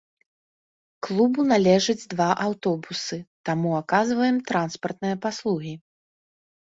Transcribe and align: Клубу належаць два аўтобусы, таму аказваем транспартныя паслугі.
Клубу 1.07 1.41
належаць 1.51 2.09
два 2.15 2.29
аўтобусы, 2.45 3.17
таму 3.51 3.77
аказваем 3.83 4.43
транспартныя 4.53 5.15
паслугі. 5.27 5.73